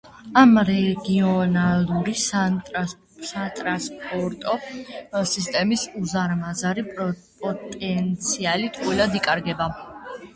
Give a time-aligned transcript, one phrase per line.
[0.41, 4.55] ამ რეგიონალური სატრანსპორტო
[5.33, 6.85] სისტემის უზარმაზარი
[7.43, 9.69] პოტენციალი ტყუილად იკარგება.